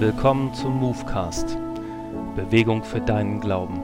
Willkommen 0.00 0.54
zum 0.54 0.80
Movecast. 0.80 1.58
Bewegung 2.34 2.82
für 2.82 3.02
deinen 3.02 3.38
Glauben. 3.38 3.82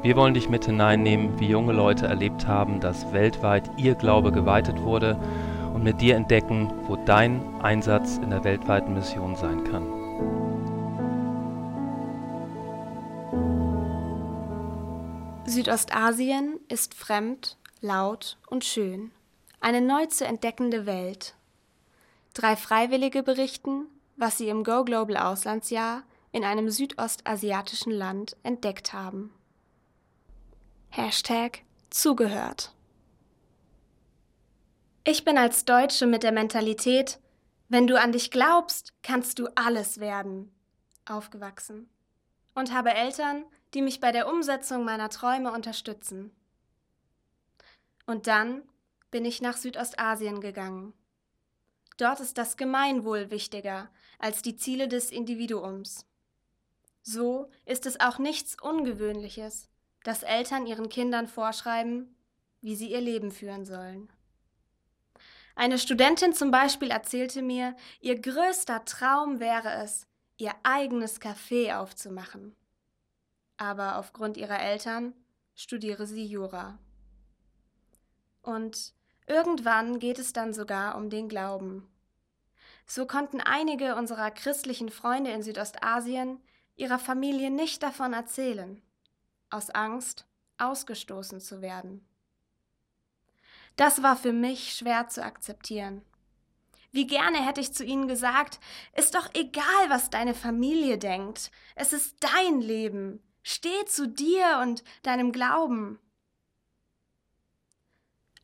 Wir 0.00 0.14
wollen 0.14 0.32
dich 0.32 0.48
mit 0.48 0.66
hineinnehmen, 0.66 1.40
wie 1.40 1.48
junge 1.48 1.72
Leute 1.72 2.06
erlebt 2.06 2.46
haben, 2.46 2.78
dass 2.78 3.12
weltweit 3.12 3.68
ihr 3.76 3.96
Glaube 3.96 4.30
geweitet 4.30 4.80
wurde 4.80 5.18
und 5.74 5.82
mit 5.82 6.00
dir 6.00 6.14
entdecken, 6.14 6.72
wo 6.86 6.94
dein 6.94 7.42
Einsatz 7.62 8.18
in 8.18 8.30
der 8.30 8.44
weltweiten 8.44 8.94
Mission 8.94 9.34
sein 9.34 9.64
kann. 9.64 9.88
Südostasien 15.46 16.60
ist 16.68 16.94
fremd, 16.94 17.56
laut 17.80 18.38
und 18.46 18.64
schön. 18.64 19.10
Eine 19.60 19.80
neu 19.80 20.06
zu 20.06 20.24
entdeckende 20.26 20.86
Welt. 20.86 21.34
Drei 22.34 22.54
Freiwillige 22.54 23.24
berichten, 23.24 23.88
was 24.16 24.38
sie 24.38 24.48
im 24.48 24.64
Go 24.64 24.84
Global 24.84 25.16
Auslandsjahr 25.16 26.02
in 26.32 26.44
einem 26.44 26.70
südostasiatischen 26.70 27.92
Land 27.92 28.36
entdeckt 28.42 28.92
haben. 28.92 29.32
Hashtag 30.90 31.62
zugehört. 31.90 32.74
Ich 35.04 35.24
bin 35.24 35.38
als 35.38 35.64
Deutsche 35.64 36.06
mit 36.06 36.22
der 36.22 36.32
Mentalität, 36.32 37.20
wenn 37.68 37.86
du 37.86 38.00
an 38.00 38.12
dich 38.12 38.30
glaubst, 38.30 38.92
kannst 39.02 39.38
du 39.38 39.48
alles 39.54 40.00
werden, 40.00 40.52
aufgewachsen 41.04 41.88
und 42.54 42.72
habe 42.72 42.92
Eltern, 42.92 43.44
die 43.74 43.82
mich 43.82 44.00
bei 44.00 44.10
der 44.10 44.28
Umsetzung 44.28 44.84
meiner 44.84 45.10
Träume 45.10 45.52
unterstützen. 45.52 46.32
Und 48.06 48.26
dann 48.26 48.62
bin 49.10 49.24
ich 49.24 49.42
nach 49.42 49.56
Südostasien 49.56 50.40
gegangen. 50.40 50.92
Dort 51.96 52.20
ist 52.20 52.36
das 52.38 52.56
Gemeinwohl 52.56 53.30
wichtiger 53.30 53.90
als 54.18 54.42
die 54.42 54.56
Ziele 54.56 54.88
des 54.88 55.10
Individuums. 55.10 56.06
So 57.02 57.50
ist 57.64 57.86
es 57.86 58.00
auch 58.00 58.18
nichts 58.18 58.60
Ungewöhnliches, 58.60 59.68
dass 60.02 60.22
Eltern 60.22 60.66
ihren 60.66 60.88
Kindern 60.88 61.28
vorschreiben, 61.28 62.16
wie 62.60 62.76
sie 62.76 62.90
ihr 62.90 63.00
Leben 63.00 63.30
führen 63.30 63.64
sollen. 63.64 64.10
Eine 65.54 65.78
Studentin 65.78 66.34
zum 66.34 66.50
Beispiel 66.50 66.90
erzählte 66.90 67.40
mir, 67.40 67.76
ihr 68.00 68.20
größter 68.20 68.84
Traum 68.84 69.40
wäre 69.40 69.72
es, 69.82 70.06
ihr 70.36 70.52
eigenes 70.64 71.20
Café 71.20 71.78
aufzumachen. 71.78 72.54
Aber 73.56 73.98
aufgrund 73.98 74.36
ihrer 74.36 74.60
Eltern 74.60 75.14
studiere 75.54 76.06
sie 76.06 76.26
Jura. 76.26 76.78
Und 78.42 78.95
irgendwann 79.26 79.98
geht 79.98 80.18
es 80.18 80.32
dann 80.32 80.52
sogar 80.52 80.96
um 80.96 81.10
den 81.10 81.28
Glauben. 81.28 81.88
So 82.86 83.06
konnten 83.06 83.40
einige 83.40 83.96
unserer 83.96 84.30
christlichen 84.30 84.90
Freunde 84.90 85.30
in 85.30 85.42
Südostasien 85.42 86.40
ihrer 86.76 86.98
Familie 86.98 87.50
nicht 87.50 87.82
davon 87.82 88.12
erzählen, 88.12 88.80
aus 89.50 89.70
Angst, 89.70 90.26
ausgestoßen 90.58 91.40
zu 91.40 91.60
werden. 91.62 92.06
Das 93.76 94.02
war 94.02 94.16
für 94.16 94.32
mich 94.32 94.74
schwer 94.74 95.08
zu 95.08 95.22
akzeptieren. 95.22 96.02
Wie 96.92 97.06
gerne 97.06 97.44
hätte 97.44 97.60
ich 97.60 97.74
zu 97.74 97.84
ihnen 97.84 98.08
gesagt, 98.08 98.58
ist 98.94 99.14
doch 99.14 99.28
egal, 99.34 99.64
was 99.88 100.08
deine 100.08 100.32
Familie 100.32 100.96
denkt. 100.96 101.50
Es 101.74 101.92
ist 101.92 102.16
dein 102.20 102.60
Leben. 102.60 103.22
Steh 103.42 103.84
zu 103.84 104.08
dir 104.08 104.60
und 104.62 104.82
deinem 105.02 105.30
Glauben. 105.30 105.98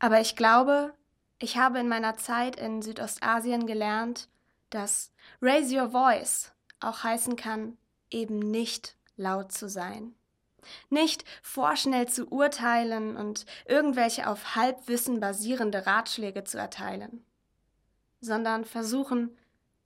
Aber 0.03 0.19
ich 0.19 0.35
glaube, 0.35 0.93
ich 1.39 1.55
habe 1.55 1.79
in 1.79 1.87
meiner 1.87 2.17
Zeit 2.17 2.57
in 2.57 2.81
Südostasien 2.81 3.65
gelernt, 3.65 4.27
dass 4.69 5.13
Raise 5.41 5.73
Your 5.73 5.91
Voice 5.91 6.51
auch 6.81 7.05
heißen 7.05 7.37
kann, 7.37 7.77
eben 8.11 8.37
nicht 8.39 8.97
laut 9.15 9.53
zu 9.53 9.69
sein. 9.69 10.13
Nicht 10.89 11.23
vorschnell 11.41 12.09
zu 12.09 12.27
urteilen 12.27 13.15
und 13.15 13.45
irgendwelche 13.65 14.27
auf 14.27 14.57
Halbwissen 14.57 15.21
basierende 15.21 15.85
Ratschläge 15.85 16.43
zu 16.43 16.57
erteilen, 16.57 17.23
sondern 18.19 18.65
versuchen 18.65 19.37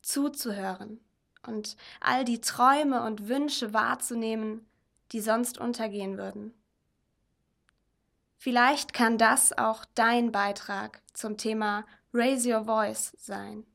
zuzuhören 0.02 1.00
und 1.46 1.78
all 2.00 2.26
die 2.26 2.42
Träume 2.42 3.04
und 3.04 3.28
Wünsche 3.28 3.72
wahrzunehmen, 3.72 4.66
die 5.12 5.22
sonst 5.22 5.60
untergehen 5.60 6.18
würden. 6.18 6.56
Vielleicht 8.38 8.94
kann 8.94 9.18
das 9.18 9.58
auch 9.58 9.84
dein 9.96 10.32
Beitrag 10.32 11.02
zum 11.14 11.38
Thema 11.38 11.86
Raise 12.14 12.48
Your 12.54 12.66
Voice 12.66 13.14
sein. 13.18 13.66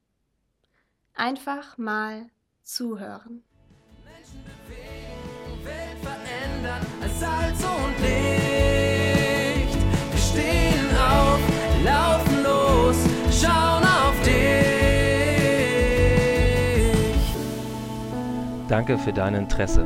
Einfach 1.15 1.77
mal 1.79 2.31
zuhören. 2.63 3.43
Menschen 4.05 4.45
bewegen, 4.45 5.65
Welt 5.65 5.99
verändern, 6.01 6.87
als 7.03 7.21
Salz 7.21 7.65
und 7.65 7.99
Licht. 8.01 9.77
Wir 10.13 10.21
stehen 10.21 10.97
auf, 10.97 11.41
laufen 11.85 12.43
los, 12.45 12.97
schauen 13.43 13.83
auf 13.83 14.23
dich. 14.23 14.33
Danke 18.69 18.97
für 18.97 19.13
dein 19.13 19.35
Interesse. 19.35 19.85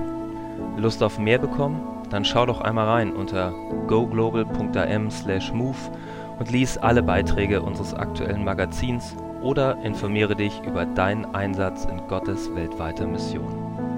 Lust 0.76 1.02
auf 1.02 1.18
mehr 1.18 1.38
bekommen? 1.38 1.95
Dann 2.10 2.24
schau 2.24 2.46
doch 2.46 2.60
einmal 2.60 2.88
rein 2.88 3.12
unter 3.12 3.52
goglobal.am/move 3.86 5.76
und 6.38 6.50
lies 6.50 6.78
alle 6.78 7.02
Beiträge 7.02 7.62
unseres 7.62 7.94
aktuellen 7.94 8.44
Magazins 8.44 9.16
oder 9.42 9.76
informiere 9.82 10.36
dich 10.36 10.62
über 10.64 10.86
deinen 10.86 11.34
Einsatz 11.34 11.84
in 11.84 12.06
Gottes 12.08 12.54
weltweiter 12.54 13.06
Mission. 13.06 13.95